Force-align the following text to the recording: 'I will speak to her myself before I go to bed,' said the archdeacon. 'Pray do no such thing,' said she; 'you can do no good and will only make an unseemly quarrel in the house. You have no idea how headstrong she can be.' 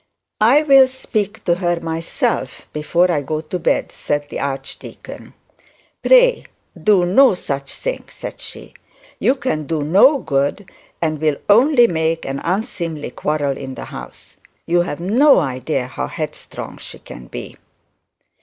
'I 0.39 0.63
will 0.63 0.87
speak 0.87 1.43
to 1.43 1.53
her 1.53 1.79
myself 1.79 2.65
before 2.73 3.11
I 3.11 3.21
go 3.21 3.39
to 3.41 3.59
bed,' 3.59 3.91
said 3.91 4.29
the 4.29 4.39
archdeacon. 4.39 5.35
'Pray 6.03 6.45
do 6.89 7.05
no 7.05 7.35
such 7.35 7.75
thing,' 7.75 8.09
said 8.11 8.41
she; 8.41 8.73
'you 9.19 9.35
can 9.35 9.67
do 9.67 9.83
no 9.83 10.17
good 10.17 10.67
and 11.03 11.21
will 11.21 11.37
only 11.47 11.85
make 11.85 12.25
an 12.25 12.39
unseemly 12.43 13.11
quarrel 13.11 13.55
in 13.55 13.75
the 13.75 13.85
house. 13.85 14.37
You 14.65 14.81
have 14.81 14.99
no 14.99 15.37
idea 15.39 15.85
how 15.85 16.07
headstrong 16.07 16.77
she 16.79 16.97
can 16.97 17.27
be.' 17.27 17.57